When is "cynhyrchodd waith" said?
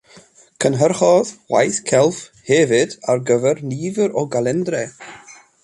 0.63-1.77